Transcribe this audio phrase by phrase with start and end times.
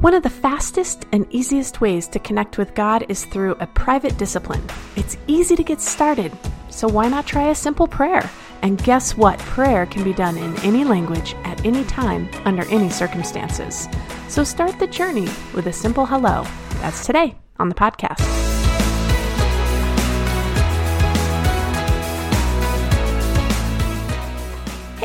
[0.00, 4.16] One of the fastest and easiest ways to connect with God is through a private
[4.16, 4.64] discipline.
[4.96, 6.32] It's easy to get started,
[6.70, 8.30] so why not try a simple prayer?
[8.62, 9.38] And guess what?
[9.40, 13.88] Prayer can be done in any language, at any time, under any circumstances.
[14.26, 16.46] So start the journey with a simple hello.
[16.80, 18.49] That's today on the podcast.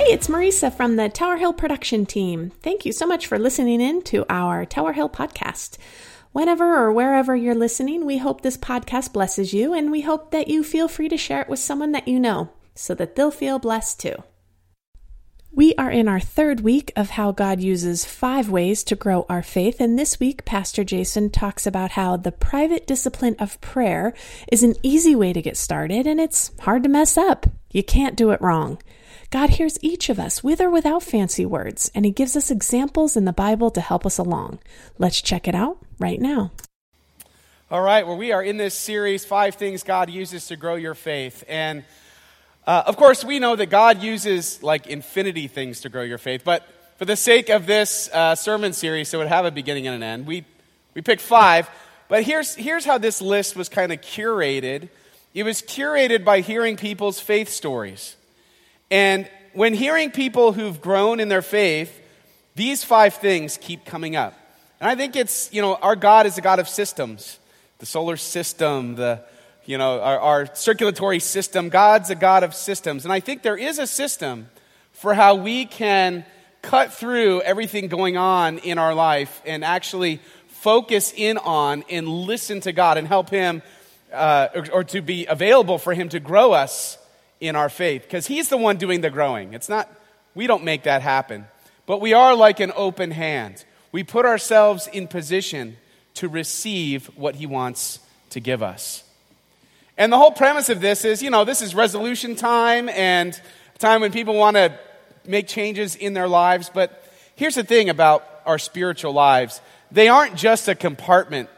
[0.06, 2.52] Hey, it's Marisa from the Tower Hill production team.
[2.62, 5.80] Thank you so much for listening in to our Tower Hill podcast.
[6.32, 10.48] Whenever or wherever you're listening, we hope this podcast blesses you, and we hope that
[10.48, 13.58] you feel free to share it with someone that you know so that they'll feel
[13.58, 14.14] blessed too.
[15.52, 19.42] We are in our third week of how God uses five ways to grow our
[19.42, 24.14] faith, and this week, Pastor Jason talks about how the private discipline of prayer
[24.52, 27.48] is an easy way to get started, and it's hard to mess up.
[27.72, 28.78] You can't do it wrong.
[29.32, 33.18] God hears each of us with or without fancy words, and He gives us examples
[33.18, 34.60] in the Bible to help us along.
[34.98, 36.52] Let's check it out right now.
[37.72, 40.94] All right, well, we are in this series, Five Things God Uses to Grow Your
[40.94, 41.44] Faith.
[41.48, 41.84] And
[42.68, 46.44] uh, of course, we know that God uses like infinity things to grow your faith,
[46.44, 49.88] but for the sake of this uh, sermon series, so it would have a beginning
[49.88, 50.46] and an end, we,
[50.94, 51.70] we picked five.
[52.08, 54.90] But here's, here's how this list was kind of curated
[55.36, 58.16] it was curated by hearing people's faith stories.
[58.92, 62.02] And when hearing people who've grown in their faith,
[62.56, 64.34] these five things keep coming up.
[64.80, 67.40] And I think it's, you know, our God is a God of systems
[67.80, 69.22] the solar system, the
[69.66, 71.70] you know, our, our, circulatory system.
[71.70, 73.04] God's a God of systems.
[73.04, 74.48] And I think there is a system
[74.94, 76.24] for how we can
[76.62, 82.62] cut through everything going on in our life and actually focus in on and listen
[82.62, 83.62] to God and help Him
[84.14, 86.98] uh, or, or to be available for Him to grow us
[87.40, 88.04] in our faith.
[88.04, 89.54] Because He's the one doing the growing.
[89.54, 89.90] It's not,
[90.34, 91.46] we don't make that happen.
[91.86, 93.64] But we are like an open hand.
[93.92, 95.78] We put ourselves in position
[96.16, 98.00] to receive what He wants
[98.32, 99.04] to give us.
[99.98, 103.40] And the whole premise of this is, you know, this is resolution time and
[103.78, 104.78] time when people want to
[105.26, 106.70] make changes in their lives.
[106.74, 107.04] But
[107.36, 109.62] here's the thing about our spiritual lives
[109.92, 111.50] they aren't just a compartment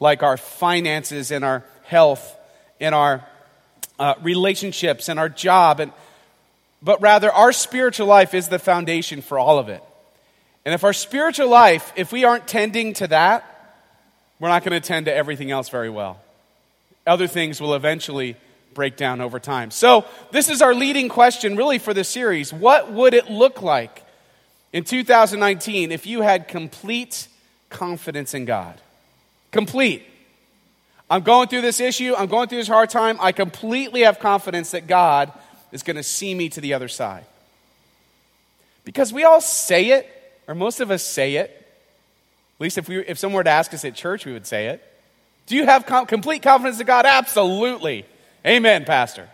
[0.00, 2.36] like our finances and our health
[2.80, 3.24] and our
[3.98, 5.92] uh, relationships and our job, and,
[6.82, 9.82] but rather our spiritual life is the foundation for all of it.
[10.64, 13.50] And if our spiritual life, if we aren't tending to that,
[14.40, 16.20] we're not going to tend to everything else very well
[17.06, 18.36] other things will eventually
[18.72, 19.70] break down over time.
[19.70, 22.52] So, this is our leading question really for this series.
[22.52, 24.02] What would it look like
[24.72, 27.28] in 2019 if you had complete
[27.68, 28.80] confidence in God?
[29.50, 30.06] Complete.
[31.10, 33.18] I'm going through this issue, I'm going through this hard time.
[33.20, 35.32] I completely have confidence that God
[35.70, 37.24] is going to see me to the other side.
[38.84, 40.08] Because we all say it,
[40.46, 41.50] or most of us say it.
[41.50, 44.68] At least if, we, if someone were to ask us at church, we would say
[44.68, 44.82] it.
[45.46, 47.04] Do you have com- complete confidence in God?
[47.06, 48.06] Absolutely.
[48.46, 49.28] Amen, Pastor.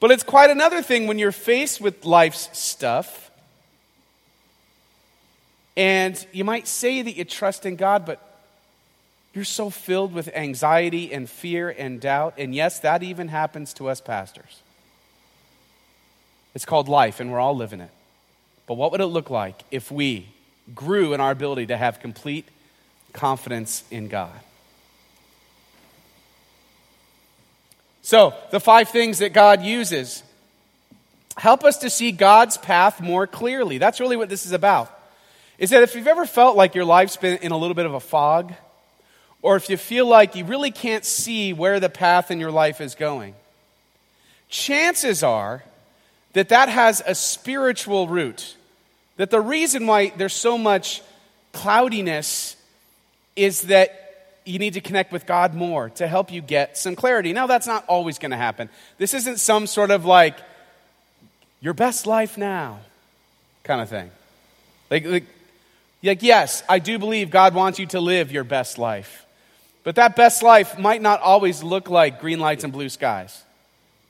[0.00, 3.30] But it's quite another thing when you're faced with life's stuff
[5.76, 8.29] and you might say that you trust in God, but
[9.32, 12.34] you're so filled with anxiety and fear and doubt.
[12.36, 14.62] And yes, that even happens to us pastors.
[16.54, 17.90] It's called life, and we're all living it.
[18.66, 20.28] But what would it look like if we
[20.74, 22.46] grew in our ability to have complete
[23.12, 24.38] confidence in God.
[28.02, 30.22] So, the five things that God uses
[31.36, 33.78] help us to see God's path more clearly.
[33.78, 34.96] That's really what this is about.
[35.58, 37.94] Is that if you've ever felt like your life's been in a little bit of
[37.94, 38.52] a fog,
[39.42, 42.80] or if you feel like you really can't see where the path in your life
[42.80, 43.34] is going,
[44.48, 45.62] chances are
[46.32, 48.56] that that has a spiritual root.
[49.16, 51.02] That the reason why there's so much
[51.52, 52.56] cloudiness
[53.36, 57.32] is that you need to connect with God more to help you get some clarity.
[57.32, 58.68] Now, that's not always going to happen.
[58.98, 60.36] This isn't some sort of like,
[61.60, 62.80] your best life now
[63.64, 64.10] kind of thing.
[64.90, 65.24] Like, like,
[66.02, 69.26] like, yes, I do believe God wants you to live your best life.
[69.82, 73.44] But that best life might not always look like green lights and blue skies.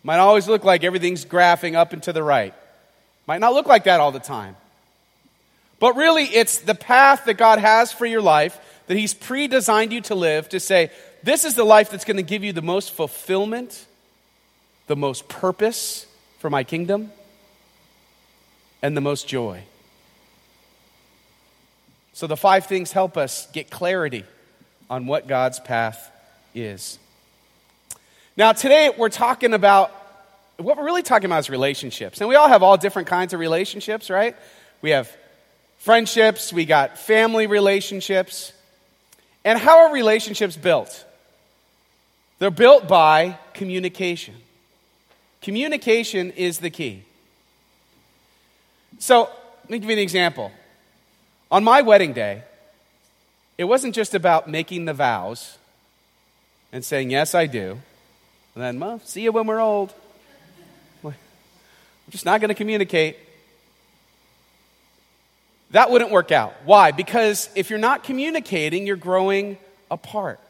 [0.03, 2.55] Might always look like everything's graphing up and to the right.
[3.27, 4.57] Might not look like that all the time.
[5.79, 9.93] But really, it's the path that God has for your life that He's pre designed
[9.93, 10.91] you to live to say,
[11.23, 13.87] this is the life that's going to give you the most fulfillment,
[14.89, 16.07] the most purpose
[16.39, 17.13] for my kingdom,
[18.83, 19.63] and the most joy.
[22.15, 24.25] So the five things help us get clarity
[24.91, 26.11] on what God's path
[26.55, 26.99] is.
[28.37, 29.93] Now, today we're talking about
[30.57, 32.21] what we're really talking about is relationships.
[32.21, 34.37] And we all have all different kinds of relationships, right?
[34.83, 35.11] We have
[35.79, 38.53] friendships, we got family relationships.
[39.45, 41.07] And how are relationships built?
[42.39, 44.35] They're built by communication.
[45.41, 47.05] Communication is the key.
[48.99, 49.31] So,
[49.63, 50.53] let me give you an example.
[51.51, 52.43] On my wedding day,
[53.61, 55.59] it wasn't just about making the vows
[56.73, 57.79] and saying, Yes, I do.
[58.55, 59.93] And then, well, see you when we're old.
[61.05, 61.13] I'm
[62.09, 63.19] just not going to communicate.
[65.73, 66.55] That wouldn't work out.
[66.65, 66.91] Why?
[66.91, 69.59] Because if you're not communicating, you're growing
[69.91, 70.41] apart.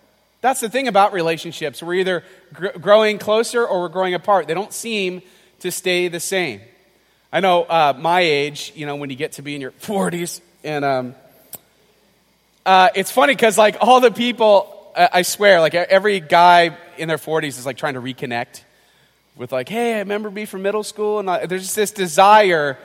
[0.40, 1.82] That's the thing about relationships.
[1.82, 2.22] We're either
[2.52, 4.46] gr- growing closer or we're growing apart.
[4.46, 5.20] They don't seem
[5.58, 6.60] to stay the same.
[7.32, 10.40] I know uh, my age, you know, when you get to be in your 40s,
[10.62, 11.14] and um,
[12.70, 17.08] uh, it's funny because, like, all the people, uh, I swear, like, every guy in
[17.08, 18.62] their 40s is, like, trying to reconnect
[19.34, 21.18] with, like, hey, I remember me from middle school.
[21.18, 22.78] And I, there's just this desire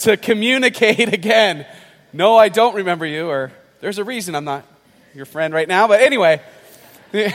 [0.00, 1.64] to communicate again.
[2.12, 3.50] No, I don't remember you, or
[3.80, 4.62] there's a reason I'm not
[5.14, 5.88] your friend right now.
[5.88, 6.42] But anyway.
[7.10, 7.32] but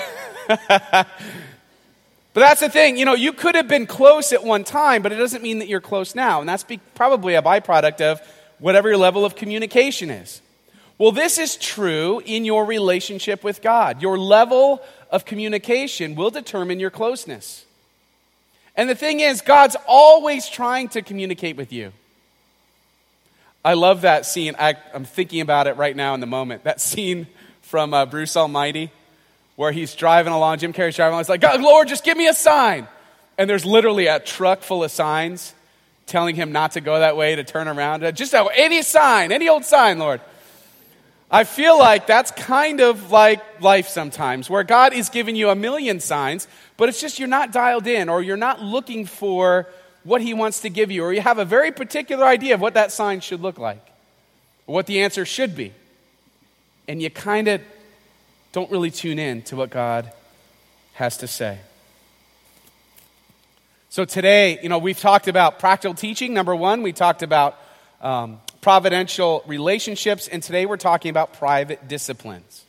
[2.35, 2.97] that's the thing.
[2.97, 5.67] You know, you could have been close at one time, but it doesn't mean that
[5.67, 6.39] you're close now.
[6.39, 8.21] And that's be- probably a byproduct of
[8.59, 10.43] whatever your level of communication is.
[10.97, 14.01] Well, this is true in your relationship with God.
[14.01, 14.81] Your level
[15.11, 17.65] of communication will determine your closeness.
[18.77, 21.91] And the thing is, God's always trying to communicate with you.
[23.63, 24.55] I love that scene.
[24.59, 26.63] I, am thinking about it right now in the moment.
[26.63, 27.27] That scene
[27.61, 28.91] from uh, Bruce Almighty,
[29.55, 31.21] where he's driving along, Jim Carrey's driving along.
[31.21, 32.87] It's like, God, Lord, just give me a sign.
[33.37, 35.53] And there's literally a truck full of signs
[36.05, 38.01] telling him not to go that way, to turn around.
[38.15, 40.21] Just any sign, any old sign, Lord.
[41.29, 45.55] I feel like that's kind of like life sometimes, where God is giving you a
[45.55, 49.67] million signs, but it's just you're not dialed in or you're not looking for
[50.03, 52.75] what he wants to give you, or you have a very particular idea of what
[52.75, 53.83] that sign should look like,
[54.67, 55.73] what the answer should be.
[56.87, 57.61] And you kind of
[58.51, 60.11] don't really tune in to what God
[60.93, 61.57] has to say.
[63.89, 66.83] So today, you know, we've talked about practical teaching, number one.
[66.83, 67.59] We talked about
[67.99, 72.65] um, providential relationships, and today we're talking about private disciplines.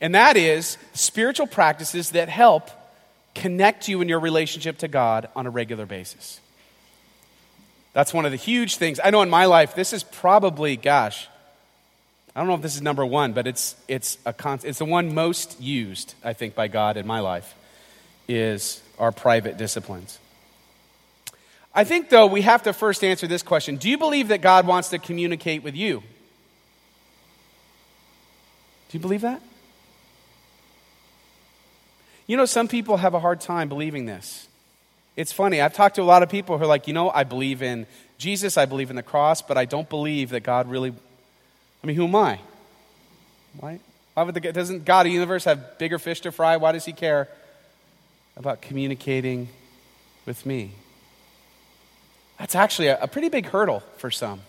[0.00, 2.68] And that is spiritual practices that help
[3.36, 6.40] connect you in your relationship to God on a regular basis.
[7.92, 8.98] That's one of the huge things.
[9.04, 11.28] I know in my life, this is probably, gosh,
[12.34, 15.14] I don't know if this is number one, but it's, it's, a it's the one
[15.14, 17.54] most used, I think, by God in my life,
[18.26, 20.18] is our private disciplines.
[21.74, 24.66] I think, though, we have to first answer this question Do you believe that God
[24.66, 26.02] wants to communicate with you?
[28.88, 29.42] Do you believe that?
[32.26, 34.48] You know, some people have a hard time believing this.
[35.16, 35.60] It's funny.
[35.60, 37.86] I've talked to a lot of people who are like, you know, I believe in
[38.18, 40.92] Jesus, I believe in the cross, but I don't believe that God really.
[41.82, 42.38] I mean, who am I?
[43.58, 43.80] Why?
[44.14, 46.56] Why would the, doesn't God, the universe, have bigger fish to fry?
[46.56, 47.28] Why does He care
[48.36, 49.48] about communicating
[50.26, 50.72] with me?
[52.38, 54.40] That's actually a, a pretty big hurdle for some.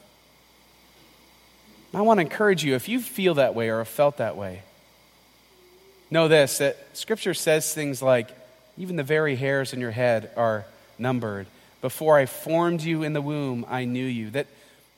[1.93, 4.61] I want to encourage you if you feel that way or have felt that way,
[6.11, 8.29] know this that Scripture says things like,
[8.77, 10.65] even the very hairs in your head are
[10.97, 11.47] numbered.
[11.81, 14.29] Before I formed you in the womb, I knew you.
[14.31, 14.47] That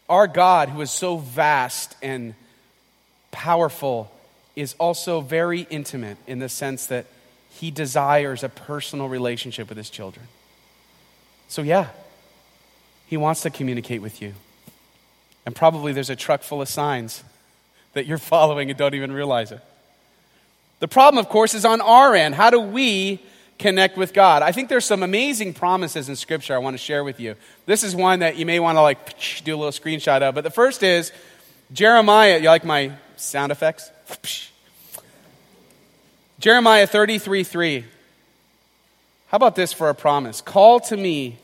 [0.10, 2.36] our God, who is so vast and
[3.32, 4.12] powerful,
[4.56, 7.06] is also very intimate in the sense that
[7.52, 10.28] he desires a personal relationship with his children.
[11.48, 11.88] So, yeah,
[13.12, 14.34] he wants to communicate with you.
[15.46, 17.26] And probably there's a truck full of signs
[17.92, 19.60] that you're following and don't even realize it.
[20.80, 22.36] The problem, of course, is on our end.
[22.36, 23.22] How do we
[23.60, 24.42] connect with God.
[24.42, 27.36] I think there's some amazing promises in Scripture I want to share with you.
[27.68, 30.34] This is one that you may want to like do a little screenshot of.
[30.34, 31.12] But the first is
[31.72, 32.40] Jeremiah.
[32.40, 33.92] You like my sound effects?
[36.40, 37.86] Jeremiah 33 3.
[39.28, 40.42] How about this for a promise?
[40.42, 41.38] Call to me,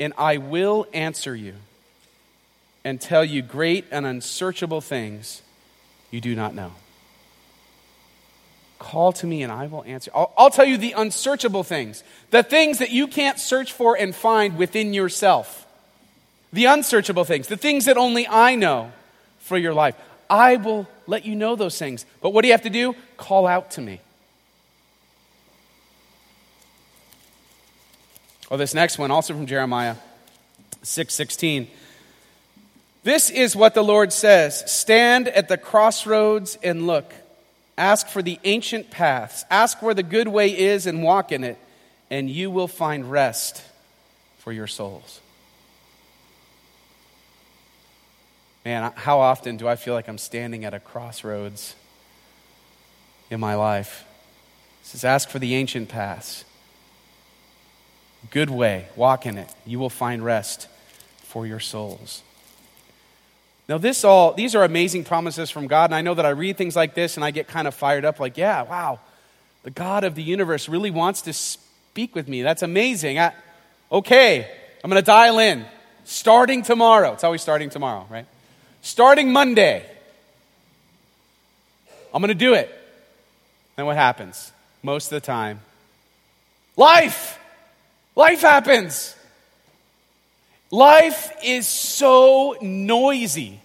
[0.00, 1.54] and I will answer you
[2.84, 5.42] and tell you great and unsearchable things
[6.10, 6.72] you do not know.
[8.78, 10.10] Call to me and I will answer.
[10.14, 14.14] I'll, I'll, tell you the unsearchable things, the things that you can't search for and
[14.14, 15.66] find within yourself.
[16.52, 18.92] The unsearchable things, the things that only I know
[19.40, 19.94] for your life.
[20.30, 22.06] I will let you know those things.
[22.22, 22.96] But what do you have to do?
[23.18, 24.00] Call out to me.
[28.50, 29.94] Oh, this next one, also from Jeremiah
[30.82, 31.20] 6
[33.04, 37.12] This is what the Lord says Stand at the crossroads and look.
[37.78, 39.44] Ask for the ancient paths.
[39.50, 41.58] Ask where the good way is and walk in it,
[42.10, 43.62] and you will find rest
[44.38, 45.20] for your souls.
[48.64, 51.74] Man, how often do I feel like I'm standing at a crossroads
[53.30, 54.04] in my life?
[54.82, 56.44] It says, Ask for the ancient paths.
[58.30, 59.48] Good way, walk in it.
[59.64, 60.68] You will find rest
[61.22, 62.22] for your souls.
[63.68, 66.56] Now, this all, these are amazing promises from God, and I know that I read
[66.56, 68.98] things like this and I get kind of fired up, like, yeah, wow,
[69.62, 72.42] the God of the universe really wants to speak with me.
[72.42, 73.18] That's amazing.
[73.18, 73.32] I,
[73.90, 74.50] okay,
[74.82, 75.64] I'm going to dial in.
[76.04, 77.12] Starting tomorrow.
[77.12, 78.26] It's always starting tomorrow, right?
[78.82, 79.84] Starting Monday.
[82.12, 82.74] I'm going to do it.
[83.76, 84.50] And what happens?
[84.82, 85.60] Most of the time,
[86.76, 87.39] life.
[88.20, 89.16] Life happens.
[90.70, 93.62] Life is so noisy.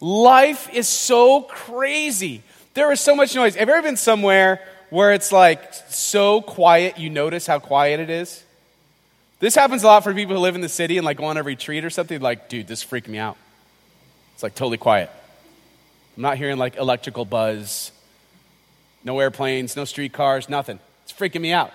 [0.00, 2.42] Life is so crazy.
[2.74, 3.54] There is so much noise.
[3.54, 8.10] Have you ever been somewhere where it's like so quiet you notice how quiet it
[8.10, 8.42] is?
[9.38, 11.36] This happens a lot for people who live in the city and like go on
[11.36, 12.20] a retreat or something.
[12.20, 13.36] Like, dude, this freaked me out.
[14.34, 15.10] It's like totally quiet.
[16.16, 17.92] I'm not hearing like electrical buzz,
[19.04, 20.80] no airplanes, no streetcars, nothing.
[21.04, 21.70] It's freaking me out.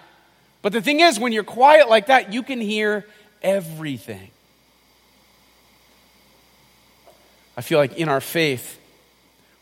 [0.61, 3.05] But the thing is, when you're quiet like that, you can hear
[3.41, 4.31] everything.
[7.55, 8.79] I feel like in our faith,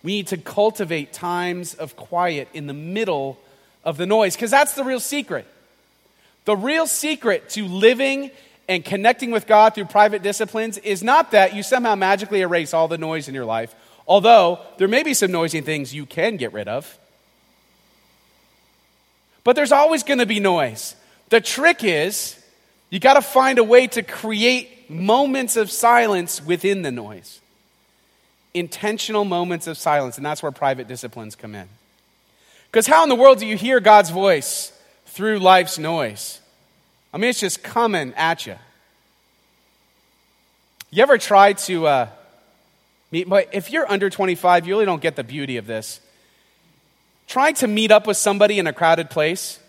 [0.04, 3.40] we need to cultivate times of quiet in the middle
[3.84, 5.48] of the noise, because that's the real secret.
[6.46, 8.32] The real secret to living
[8.68, 12.88] and connecting with God through private disciplines is not that you somehow magically erase all
[12.88, 13.76] the noise in your life,
[14.08, 16.98] although there may be some noisy things you can get rid of.
[19.46, 20.96] But there's always going to be noise.
[21.30, 22.38] The trick is
[22.90, 27.40] you got to find a way to create moments of silence within the noise
[28.56, 31.68] intentional moments of silence, and that's where private disciplines come in.
[32.72, 34.72] Because how in the world do you hear God's voice
[35.08, 36.40] through life's noise?
[37.14, 38.56] I mean, it's just coming at you.
[40.90, 42.08] You ever try to uh,
[43.12, 46.00] meet, but if you're under 25, you really don't get the beauty of this.
[47.28, 49.60] Try to meet up with somebody in a crowded place.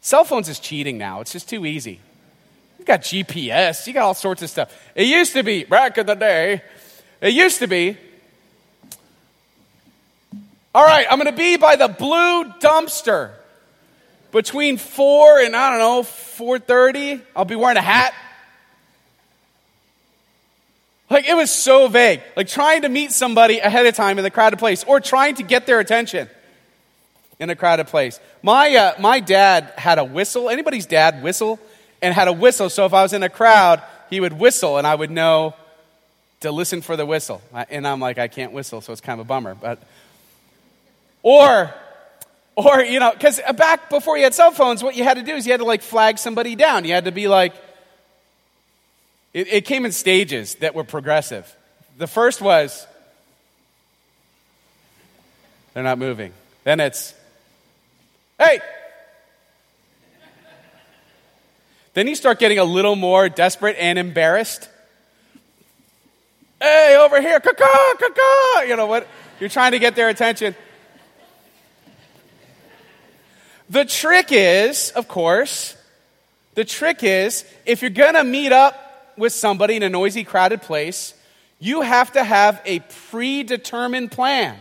[0.00, 2.00] Cell phones is cheating now, it's just too easy.
[2.78, 4.72] You've got GPS, you got all sorts of stuff.
[4.94, 6.62] It used to be, back in the day,
[7.20, 7.96] it used to be.
[10.74, 13.30] All right, I'm going to be by the blue dumpster
[14.32, 17.22] between 4 and I don't know, 4:30.
[17.36, 18.12] I'll be wearing a hat.
[21.14, 22.22] Like it was so vague.
[22.36, 25.44] Like trying to meet somebody ahead of time in the crowded place or trying to
[25.44, 26.28] get their attention
[27.38, 28.18] in a crowded place.
[28.42, 30.50] My uh, my dad had a whistle.
[30.50, 31.60] Anybody's dad whistle
[32.02, 32.68] and had a whistle.
[32.68, 33.80] So if I was in a crowd,
[34.10, 35.54] he would whistle and I would know
[36.40, 37.40] to listen for the whistle.
[37.70, 39.54] And I'm like, I can't whistle, so it's kind of a bummer.
[39.54, 39.80] But,
[41.22, 41.72] or,
[42.56, 45.34] or, you know, because back before you had cell phones, what you had to do
[45.36, 46.84] is you had to like flag somebody down.
[46.84, 47.54] You had to be like,
[49.34, 51.54] it, it came in stages that were progressive.
[51.98, 52.86] The first was,
[55.74, 56.32] they're not moving.
[56.62, 57.12] Then it's,
[58.38, 58.60] hey!
[61.92, 64.68] Then you start getting a little more desperate and embarrassed.
[66.60, 68.68] Hey, over here, caca, caca.
[68.68, 69.06] You know what?
[69.38, 70.54] You're trying to get their attention.
[73.70, 75.76] The trick is, of course,
[76.54, 78.83] the trick is if you're going to meet up
[79.16, 81.14] with somebody in a noisy, crowded place,
[81.58, 82.80] you have to have a
[83.10, 84.56] predetermined plan.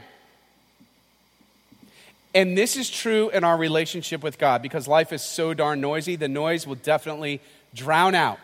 [2.35, 6.15] And this is true in our relationship with God because life is so darn noisy,
[6.15, 7.41] the noise will definitely
[7.75, 8.39] drown out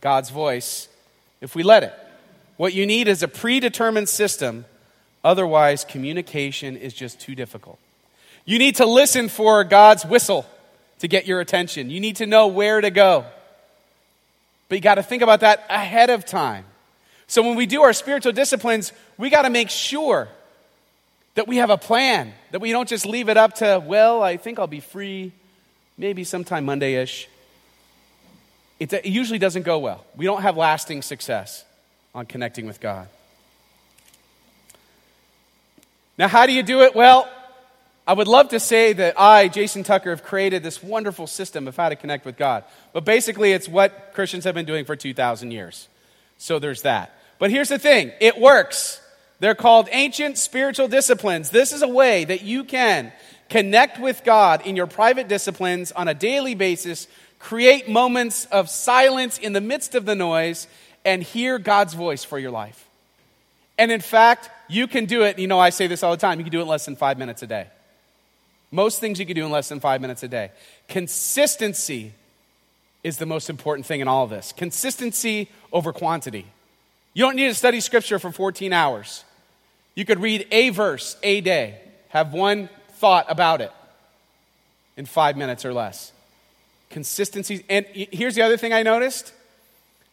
[0.00, 0.88] God's voice
[1.40, 1.94] if we let it.
[2.56, 4.64] What you need is a predetermined system,
[5.22, 7.78] otherwise, communication is just too difficult.
[8.46, 10.46] You need to listen for God's whistle
[11.00, 11.90] to get your attention.
[11.90, 13.26] You need to know where to go.
[14.68, 16.64] But you got to think about that ahead of time.
[17.26, 20.28] So when we do our spiritual disciplines, we got to make sure
[21.34, 24.36] that we have a plan, that we don't just leave it up to, well, I
[24.36, 25.32] think I'll be free
[25.98, 27.28] maybe sometime Monday ish.
[28.78, 30.04] It usually doesn't go well.
[30.16, 31.64] We don't have lasting success
[32.14, 33.08] on connecting with God.
[36.18, 36.94] Now, how do you do it?
[36.94, 37.28] Well,
[38.06, 41.76] I would love to say that I, Jason Tucker, have created this wonderful system of
[41.76, 42.62] how to connect with God.
[42.92, 45.88] But basically, it's what Christians have been doing for 2,000 years.
[46.38, 47.18] So there's that.
[47.38, 49.00] But here's the thing it works.
[49.40, 51.50] They're called ancient spiritual disciplines.
[51.50, 53.12] This is a way that you can
[53.50, 57.06] connect with God in your private disciplines on a daily basis,
[57.38, 60.68] create moments of silence in the midst of the noise,
[61.04, 62.88] and hear God's voice for your life.
[63.78, 65.38] And in fact, you can do it.
[65.38, 67.18] You know, I say this all the time you can do it less than five
[67.18, 67.66] minutes a day.
[68.70, 70.50] Most things you can do in less than five minutes a day.
[70.88, 72.12] Consistency
[73.04, 74.52] is the most important thing in all of this.
[74.52, 76.46] Consistency over quantity.
[77.14, 79.24] You don't need to study scripture for 14 hours.
[79.94, 83.72] You could read a verse a day, have one thought about it
[84.96, 86.12] in five minutes or less.
[86.90, 87.64] Consistency.
[87.68, 89.32] And here's the other thing I noticed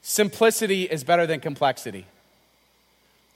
[0.02, 2.06] simplicity is better than complexity.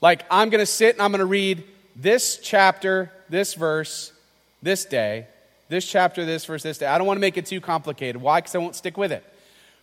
[0.01, 1.63] Like, I'm going to sit and I'm going to read
[1.95, 4.11] this chapter, this verse,
[4.61, 5.27] this day,
[5.69, 6.85] this chapter, this verse, this day.
[6.85, 8.21] I don't want to make it too complicated.
[8.21, 8.39] Why?
[8.39, 9.23] Because I won't stick with it.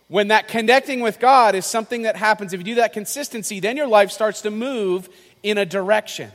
[0.07, 3.75] When that connecting with God is something that happens, if you do that consistency, then
[3.75, 5.09] your life starts to move
[5.41, 6.31] in a direction.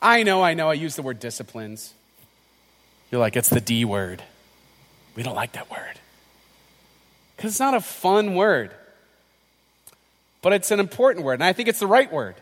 [0.00, 1.92] I know, I know, I use the word disciplines.
[3.10, 4.22] You're like, it's the D word.
[5.16, 5.98] We don't like that word.
[7.36, 8.72] Because it's not a fun word,
[10.42, 12.34] but it's an important word, and I think it's the right word.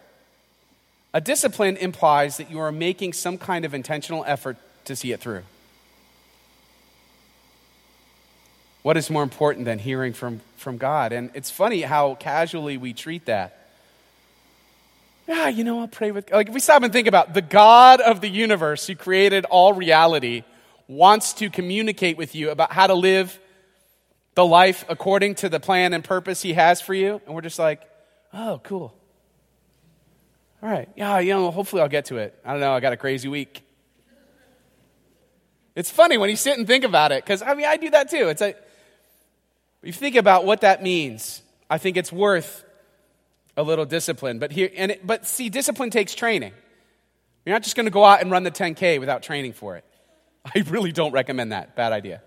[1.16, 5.20] A discipline implies that you are making some kind of intentional effort to see it
[5.20, 5.44] through.
[8.82, 11.14] What is more important than hearing from, from God?
[11.14, 13.70] And it's funny how casually we treat that.
[15.26, 16.26] Yeah, you know, I'll pray with.
[16.26, 16.36] God.
[16.36, 19.72] Like, if we stop and think about the God of the universe who created all
[19.72, 20.44] reality
[20.86, 23.40] wants to communicate with you about how to live
[24.34, 27.22] the life according to the plan and purpose he has for you.
[27.24, 27.80] And we're just like,
[28.34, 28.92] oh, cool.
[30.66, 30.88] All right.
[30.96, 32.36] Yeah, you know, hopefully I'll get to it.
[32.44, 32.72] I don't know.
[32.72, 33.62] I got a crazy week.
[35.76, 38.10] It's funny when you sit and think about it, because I mean, I do that
[38.10, 38.28] too.
[38.30, 38.60] It's like,
[39.84, 42.64] you think about what that means, I think it's worth
[43.56, 44.40] a little discipline.
[44.40, 46.52] But here, and it, but see, discipline takes training.
[47.44, 49.84] You're not just going to go out and run the 10K without training for it.
[50.52, 51.76] I really don't recommend that.
[51.76, 52.22] Bad idea.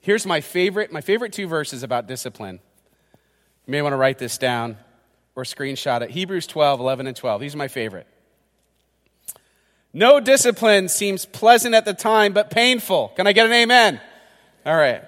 [0.00, 2.60] Here's my favorite, my favorite two verses about discipline.
[3.68, 4.78] You may want to write this down
[5.36, 6.08] or screenshot it.
[6.08, 7.38] Hebrews 12, 11, and 12.
[7.38, 8.06] These are my favorite.
[9.92, 13.12] No discipline seems pleasant at the time, but painful.
[13.14, 14.00] Can I get an amen?
[14.64, 15.02] All right.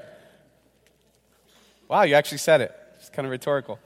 [1.89, 2.79] Wow, you actually said it.
[2.97, 3.79] It's kind of rhetorical.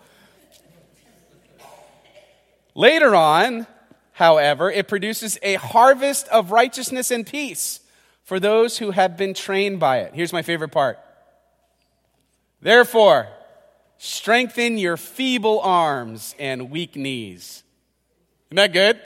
[2.74, 3.68] Later on,
[4.10, 7.78] however, it produces a harvest of righteousness and peace
[8.24, 10.14] for those who have been trained by it.
[10.14, 10.98] Here's my favorite part.
[12.60, 13.28] Therefore,
[13.98, 17.62] strengthen your feeble arms and weak knees.
[18.48, 19.00] Isn't that good?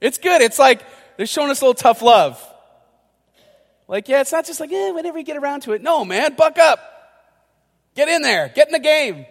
[0.00, 0.42] It's good.
[0.42, 0.82] It's like
[1.16, 2.42] they're showing us a little tough love.
[3.88, 5.82] Like, yeah, it's not just like, eh, whenever you get around to it.
[5.82, 6.80] No, man, buck up.
[7.94, 8.48] Get in there.
[8.54, 9.26] Get in the game.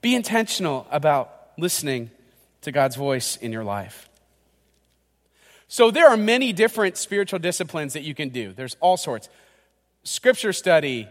[0.00, 2.10] Be intentional about listening
[2.62, 4.08] to God's voice in your life.
[5.68, 8.52] So, there are many different spiritual disciplines that you can do.
[8.52, 9.28] There's all sorts
[10.02, 11.08] scripture study,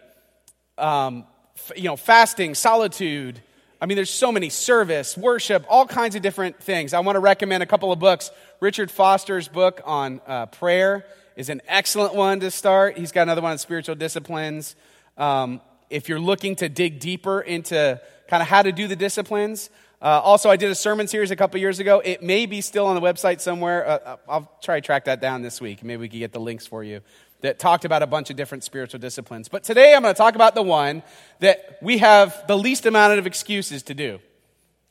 [0.78, 3.42] um, f- you know, fasting, solitude,
[3.80, 6.94] I mean, there's so many service, worship, all kinds of different things.
[6.94, 8.32] I want to recommend a couple of books.
[8.60, 12.98] Richard Foster's book on uh, prayer is an excellent one to start.
[12.98, 14.76] He's got another one on spiritual disciplines.
[15.16, 15.62] Um,
[15.92, 20.22] if you're looking to dig deeper into kind of how to do the disciplines, uh,
[20.24, 22.02] also, I did a sermon series a couple years ago.
[22.06, 23.88] It may be still on the website somewhere.
[23.88, 25.84] Uh, uh I'll try to track that down this week.
[25.84, 27.02] Maybe we can get the links for you
[27.42, 29.48] that talked about a bunch of different spiritual disciplines.
[29.48, 31.04] But today I'm going to talk about the one
[31.40, 34.20] that we have the least amount of excuses to do,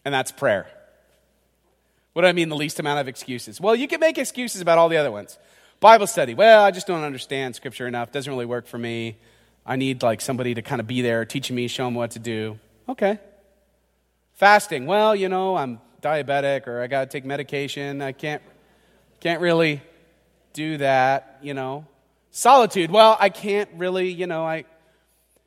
[0.04, 0.68] and that's prayer.
[2.12, 3.60] What do I mean, the least amount of excuses?
[3.60, 5.38] Well, you can make excuses about all the other ones.
[5.80, 6.32] Bible study.
[6.32, 8.10] Well, I just don't understand Scripture enough.
[8.10, 9.18] Doesn't really work for me.
[9.66, 12.18] I need like somebody to kind of be there, teaching me, showing me what to
[12.18, 12.58] do.
[12.88, 13.18] Okay.
[14.34, 14.86] Fasting.
[14.86, 18.00] Well, you know, I'm diabetic or I got to take medication.
[18.00, 18.42] I can't
[19.20, 19.82] can't really
[20.52, 21.84] do that, you know.
[22.36, 22.90] Solitude.
[22.90, 24.66] Well, I can't really, you know, I.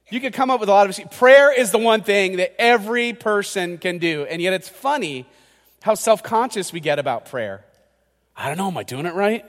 [0.10, 1.12] You could come up with a lot of.
[1.12, 4.25] Prayer is the one thing that every person can do.
[4.25, 5.28] And yet it's funny
[5.84, 7.63] how self conscious we get about prayer.
[8.36, 9.45] I don't know, am I doing it right?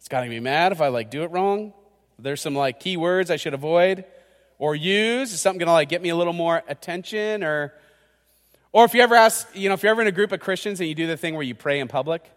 [0.00, 1.72] It's got to be mad if I like do it wrong.
[2.18, 4.04] There's some like key words I should avoid
[4.58, 5.32] or use.
[5.32, 7.74] Is something going to like get me a little more attention or
[8.72, 10.80] or if you ever ask, you know, if you're ever in a group of Christians
[10.80, 12.28] and you do the thing where you pray in public,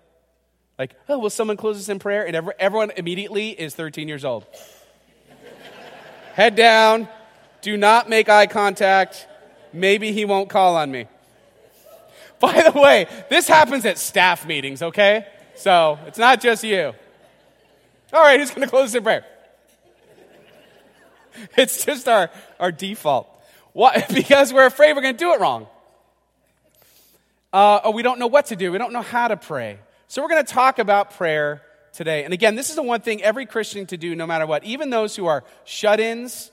[0.79, 2.25] like, oh, will someone close us in prayer?
[2.25, 4.45] And everyone immediately is 13 years old.
[6.33, 7.09] Head down.
[7.61, 9.27] Do not make eye contact.
[9.73, 11.07] Maybe he won't call on me.
[12.39, 15.27] By the way, this happens at staff meetings, okay?
[15.55, 16.93] So it's not just you.
[18.13, 19.25] All right, who's going to close in prayer?
[21.55, 23.29] It's just our, our default.
[23.71, 24.05] Why?
[24.13, 25.67] Because we're afraid we're going to do it wrong.
[27.53, 28.71] Uh, or we don't know what to do.
[28.71, 29.79] We don't know how to pray.
[30.09, 31.61] So, we're going to talk about prayer
[31.93, 32.23] today.
[32.23, 34.89] And again, this is the one thing every Christian to do no matter what, even
[34.89, 36.49] those who are shut ins.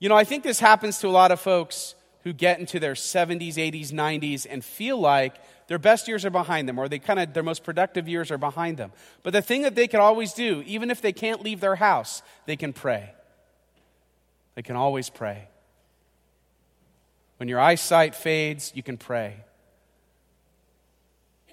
[0.00, 2.94] You know, I think this happens to a lot of folks who get into their
[2.94, 5.36] 70s, 80s, 90s and feel like
[5.68, 8.38] their best years are behind them or they kind of their most productive years are
[8.38, 8.90] behind them.
[9.22, 12.22] But the thing that they can always do, even if they can't leave their house,
[12.46, 13.14] they can pray.
[14.56, 15.46] they can always pray.
[17.36, 19.44] When your eyesight fades, you can pray.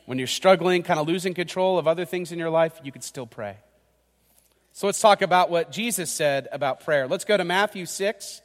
[0.08, 3.02] When you're struggling, kind of losing control of other things in your life, you can
[3.02, 3.58] still pray.
[4.72, 7.10] So let's talk about what Jesus said about prayer.
[7.10, 8.42] Let's go to Matthew 6.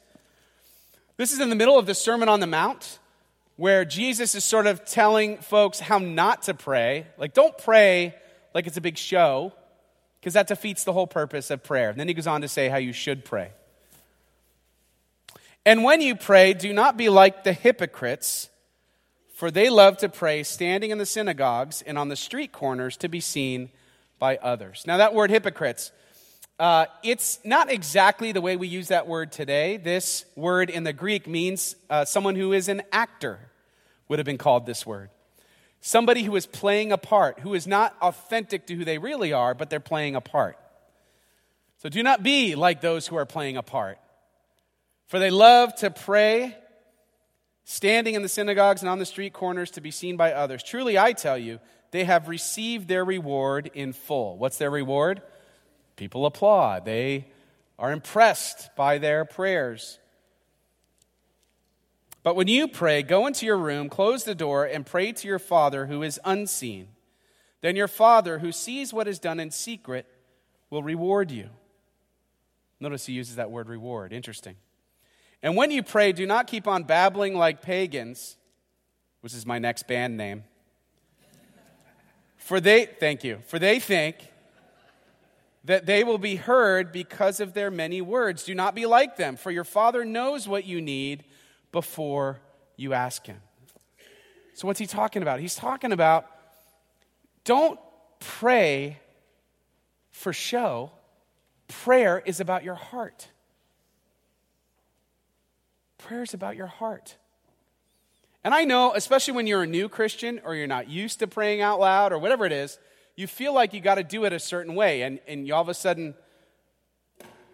[1.15, 2.99] This is in the middle of the Sermon on the Mount,
[3.55, 7.07] where Jesus is sort of telling folks how not to pray.
[7.17, 8.13] Like, don't pray
[8.53, 9.53] like it's a big show,
[10.19, 11.89] because that defeats the whole purpose of prayer.
[11.89, 13.51] And then he goes on to say how you should pray.
[15.65, 18.49] And when you pray, do not be like the hypocrites,
[19.33, 23.09] for they love to pray standing in the synagogues and on the street corners to
[23.09, 23.69] be seen
[24.19, 24.83] by others.
[24.87, 25.91] Now, that word hypocrites,
[26.59, 29.77] uh, it's not exactly the way we use that word today.
[29.77, 33.39] This word in the Greek means uh, someone who is an actor,
[34.07, 35.09] would have been called this word.
[35.81, 39.53] Somebody who is playing a part, who is not authentic to who they really are,
[39.53, 40.57] but they're playing a part.
[41.79, 43.97] So do not be like those who are playing a part.
[45.07, 46.55] For they love to pray,
[47.65, 50.63] standing in the synagogues and on the street corners to be seen by others.
[50.63, 51.59] Truly, I tell you,
[51.91, 54.37] they have received their reward in full.
[54.37, 55.21] What's their reward?
[55.95, 56.85] People applaud.
[56.85, 57.27] They
[57.77, 59.99] are impressed by their prayers.
[62.23, 65.39] But when you pray, go into your room, close the door, and pray to your
[65.39, 66.87] Father who is unseen.
[67.61, 70.05] Then your Father, who sees what is done in secret,
[70.69, 71.49] will reward you.
[72.79, 74.11] Notice he uses that word reward.
[74.13, 74.55] Interesting.
[75.43, 78.37] And when you pray, do not keep on babbling like pagans,
[79.19, 80.45] which is my next band name.
[82.37, 84.15] For they, thank you, for they think
[85.65, 88.43] that they will be heard because of their many words.
[88.43, 91.25] Do not be like them, for your Father knows what you need
[91.71, 92.39] before
[92.75, 93.41] you ask Him.
[94.53, 95.39] So, what's He talking about?
[95.39, 96.25] He's talking about
[97.43, 97.79] don't
[98.19, 98.99] pray
[100.11, 100.91] for show,
[101.67, 103.27] prayer is about your heart.
[106.03, 107.15] Prayer is about your heart.
[108.43, 111.61] And I know, especially when you're a new Christian or you're not used to praying
[111.61, 112.77] out loud or whatever it is,
[113.15, 115.03] you feel like you got to do it a certain way.
[115.03, 116.13] And, and you all of a sudden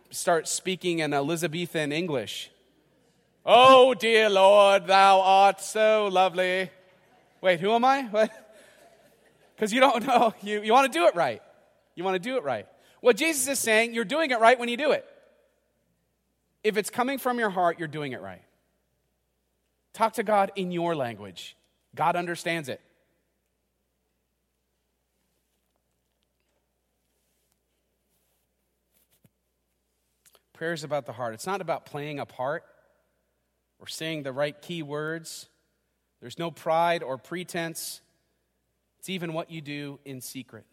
[0.10, 2.50] start speaking in Elizabethan English.
[3.46, 6.72] Oh, dear Lord, thou art so lovely.
[7.42, 8.30] Wait, who am I?
[9.56, 10.34] Because you don't know.
[10.42, 11.42] You, you want to do it right.
[11.94, 12.66] You want to do it right.
[13.02, 15.06] What Jesus is saying, you're doing it right when you do it.
[16.64, 18.42] If it's coming from your heart, you're doing it right.
[19.94, 21.56] Talk to God in your language,
[21.96, 22.82] God understands it.
[30.54, 31.34] Prayer is about the heart.
[31.34, 32.66] It's not about playing a part
[33.80, 35.48] or saying the right key words.
[36.20, 38.02] There's no pride or pretense.
[39.00, 40.66] It's even what you do in secret.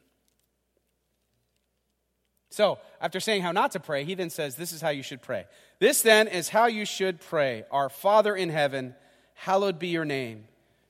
[2.57, 5.21] So, after saying how not to pray, he then says, This is how you should
[5.21, 5.45] pray.
[5.79, 8.95] This then is how you should pray Our Father in heaven,
[9.35, 10.45] hallowed be your name.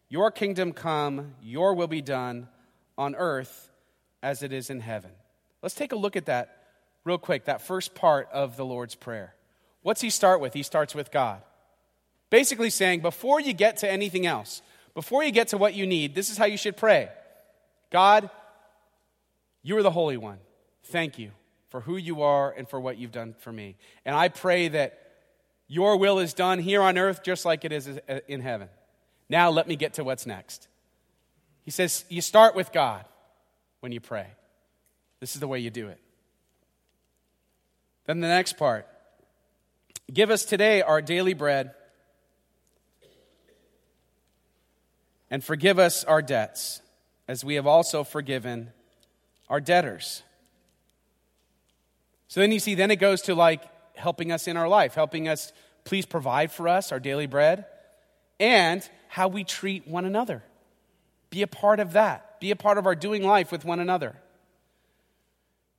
[0.09, 2.47] Your kingdom come, your will be done
[2.97, 3.73] on earth
[4.23, 5.11] as it is in heaven.
[5.61, 6.69] Let's take a look at that
[7.03, 9.35] real quick, that first part of the Lord's Prayer.
[9.83, 10.55] What's he start with?
[10.55, 11.43] He starts with God.
[12.31, 14.63] Basically saying, before you get to anything else,
[14.95, 17.09] before you get to what you need, this is how you should pray
[17.91, 18.31] God,
[19.65, 20.39] you are the Holy One.
[20.85, 21.33] Thank you
[21.69, 23.77] for who you are and for what you've done for me.
[24.05, 25.01] And I pray that
[25.69, 28.69] your will is done here on earth just like it is uh, in heaven.
[29.29, 30.69] Now let me get to what's next.
[31.63, 33.05] He says, You start with God
[33.81, 34.29] when you pray.
[35.21, 35.99] This is the way you do it.
[38.07, 38.87] Then the next part
[40.13, 41.75] Give us today our daily bread
[45.31, 46.81] and forgive us our debts
[47.27, 48.71] as we have also forgiven
[49.49, 50.23] our debtors.
[52.29, 53.63] So then you see, then it goes to like
[53.97, 55.53] helping us in our life, helping us
[55.85, 57.65] please provide for us our daily bread,
[58.39, 60.43] and how we treat one another.
[61.31, 62.41] Be a part of that.
[62.41, 64.17] Be a part of our doing life with one another.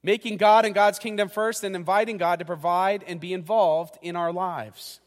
[0.01, 4.15] Making God and God's kingdom first, and inviting God to provide and be involved in
[4.15, 4.99] our lives.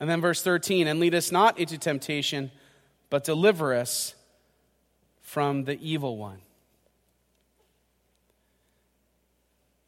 [0.00, 2.50] And then verse 13, and lead us not into temptation,
[3.10, 4.14] but deliver us
[5.22, 6.40] from the evil one.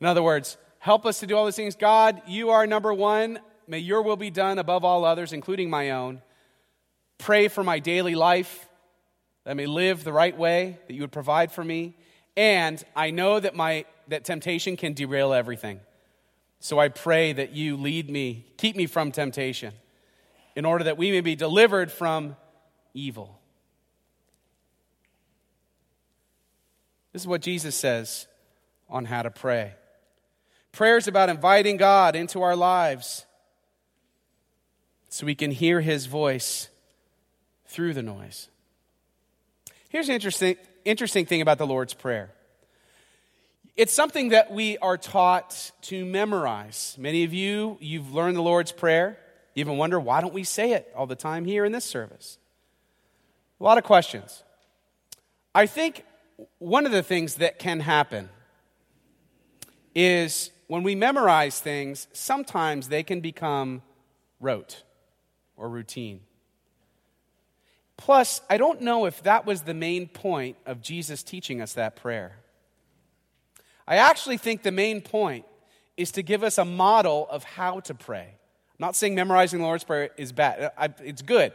[0.00, 1.74] In other words, help us to do all these things.
[1.74, 3.38] God, you are number one.
[3.66, 6.22] May your will be done above all others, including my own.
[7.18, 8.68] Pray for my daily life,
[9.44, 11.96] that I may live the right way, that you would provide for me.
[12.36, 15.80] And I know that, my, that temptation can derail everything.
[16.60, 19.72] So I pray that you lead me, keep me from temptation,
[20.54, 22.36] in order that we may be delivered from
[22.92, 23.40] evil.
[27.12, 28.26] This is what Jesus says
[28.88, 29.74] on how to pray.
[30.76, 33.24] Prayer is about inviting God into our lives
[35.08, 36.68] so we can hear his voice
[37.66, 38.48] through the noise.
[39.88, 42.30] Here's an interesting, interesting thing about the Lord's Prayer
[43.74, 46.94] it's something that we are taught to memorize.
[46.98, 49.16] Many of you, you've learned the Lord's Prayer.
[49.54, 52.36] You even wonder, why don't we say it all the time here in this service?
[53.58, 54.42] A lot of questions.
[55.54, 56.04] I think
[56.58, 58.28] one of the things that can happen
[59.94, 63.82] is when we memorize things, sometimes they can become
[64.40, 64.82] rote
[65.56, 66.20] or routine.
[67.96, 71.96] Plus, I don't know if that was the main point of Jesus teaching us that
[71.96, 72.36] prayer.
[73.88, 75.46] I actually think the main point
[75.96, 78.26] is to give us a model of how to pray.
[78.28, 81.52] I'm not saying memorizing the Lord's Prayer is bad, it's good.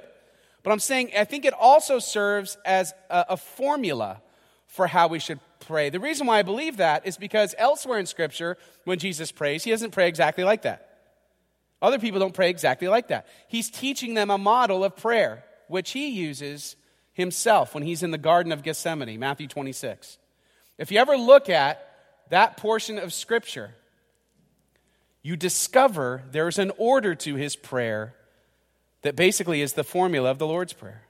[0.63, 4.21] But I'm saying I think it also serves as a, a formula
[4.67, 5.89] for how we should pray.
[5.89, 9.71] The reason why I believe that is because elsewhere in Scripture, when Jesus prays, he
[9.71, 10.87] doesn't pray exactly like that.
[11.81, 13.27] Other people don't pray exactly like that.
[13.47, 16.75] He's teaching them a model of prayer, which he uses
[17.13, 20.17] himself when he's in the Garden of Gethsemane, Matthew 26.
[20.77, 21.87] If you ever look at
[22.29, 23.75] that portion of Scripture,
[25.23, 28.15] you discover there's an order to his prayer
[29.01, 31.03] that basically is the formula of the Lord's Prayer.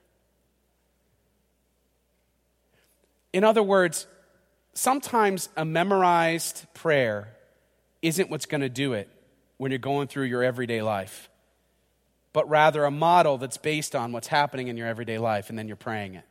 [3.32, 4.06] In other words,
[4.74, 7.34] sometimes a memorized prayer
[8.00, 9.08] isn't what's going to do it
[9.56, 11.28] when you're going through your everyday life,
[12.32, 15.68] but rather a model that's based on what's happening in your everyday life, and then
[15.68, 16.24] you're praying it.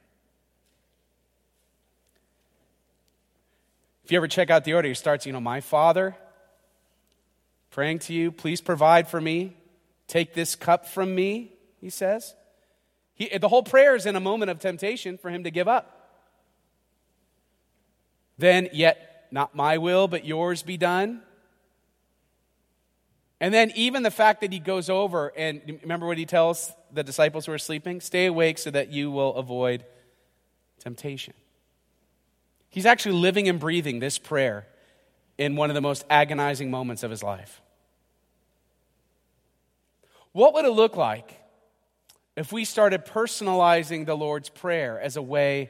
[4.03, 6.15] If you ever check out the order, it starts, you know, my Father,
[7.69, 9.55] praying to you, please provide for me.
[10.07, 12.35] Take this cup from me, he says.
[13.13, 16.00] He, the whole prayer is in a moment of temptation for him to give up.
[18.41, 21.21] Then, yet not my will, but yours be done.
[23.39, 27.03] And then, even the fact that he goes over and remember what he tells the
[27.03, 28.01] disciples who are sleeping?
[28.01, 29.85] Stay awake so that you will avoid
[30.79, 31.35] temptation.
[32.71, 34.65] He's actually living and breathing this prayer
[35.37, 37.61] in one of the most agonizing moments of his life.
[40.31, 41.39] What would it look like
[42.35, 45.69] if we started personalizing the Lord's Prayer as a way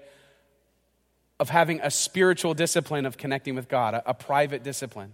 [1.41, 5.12] of having a spiritual discipline of connecting with God, a, a private discipline?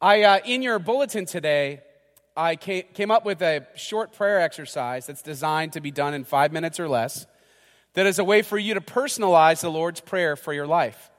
[0.00, 1.82] I, uh, in your bulletin today,
[2.34, 6.24] I came, came up with a short prayer exercise that's designed to be done in
[6.24, 7.26] five minutes or less,
[7.92, 11.10] that is a way for you to personalize the Lord's Prayer for your life.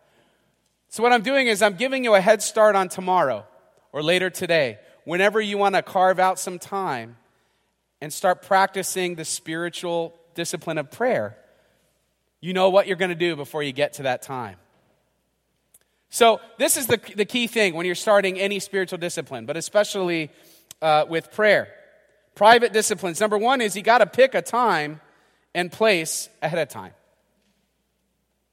[0.87, 3.45] So, what I'm doing is I'm giving you a head start on tomorrow
[3.91, 7.17] or later today, whenever you want to carve out some time
[8.01, 11.37] and start practicing the spiritual discipline of prayer.
[12.41, 14.57] You know what you're going to do before you get to that time.
[16.09, 20.31] So, this is the, the key thing when you're starting any spiritual discipline, but especially
[20.81, 21.73] uh, with prayer.
[22.33, 23.19] Private disciplines.
[23.19, 25.01] Number one is you got to pick a time
[25.53, 26.93] and place ahead of time.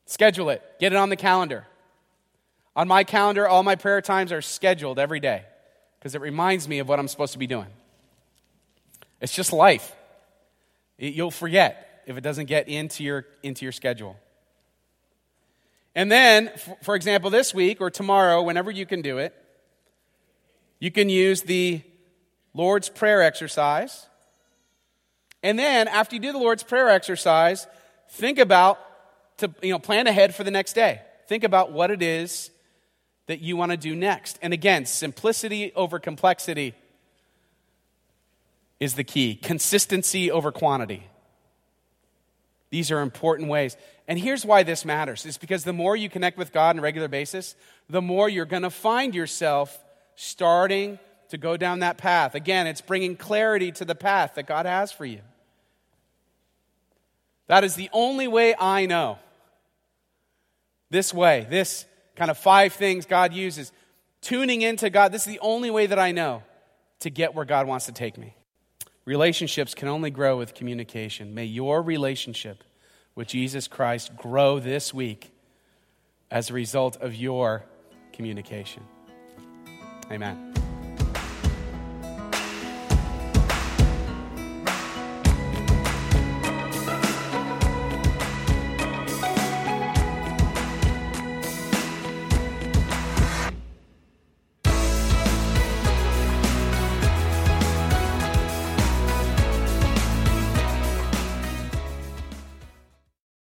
[0.07, 1.67] Schedule it, get it on the calendar.
[2.75, 5.45] On my calendar, all my prayer times are scheduled every day
[5.99, 7.69] because it reminds me of what I'm supposed to be doing.
[9.21, 9.95] It's just life.
[10.99, 14.17] You'll forget if it doesn't get into your, into your schedule.
[15.95, 19.35] And then, for example, this week or tomorrow, whenever you can do it,
[20.79, 21.83] you can use the
[22.55, 24.07] Lord's Prayer exercise.
[25.43, 27.67] And then, after you do the Lord's Prayer exercise,
[28.11, 28.79] think about
[29.39, 31.01] to you know plan ahead for the next day.
[31.29, 32.51] Think about what it is
[33.27, 34.39] that you want to do next.
[34.43, 36.75] And again, simplicity over complexity
[38.79, 39.35] is the key.
[39.35, 41.05] Consistency over quantity.
[42.77, 43.75] These are important ways.
[44.07, 46.83] And here's why this matters is because the more you connect with God on a
[46.83, 47.57] regular basis,
[47.89, 49.83] the more you're going to find yourself
[50.15, 50.99] starting
[51.31, 52.35] to go down that path.
[52.35, 55.21] Again, it's bringing clarity to the path that God has for you.
[57.47, 59.19] That is the only way I know.
[60.91, 63.73] This way, this kind of five things God uses.
[64.21, 66.43] Tuning into God, this is the only way that I know
[67.01, 68.36] to get where God wants to take me.
[69.07, 71.33] Relationships can only grow with communication.
[71.33, 72.65] May your relationship
[73.15, 75.33] with Jesus Christ grow this week
[76.31, 77.65] as a result of your
[78.13, 78.83] communication.
[80.11, 80.46] Amen.